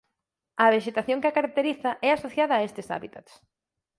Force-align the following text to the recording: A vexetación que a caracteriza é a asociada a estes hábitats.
A 0.63 0.65
vexetación 0.75 1.21
que 1.21 1.29
a 1.29 1.35
caracteriza 1.37 1.91
é 2.05 2.09
a 2.09 2.17
asociada 2.17 2.53
a 2.55 2.63
estes 2.67 2.87
hábitats. 2.93 3.31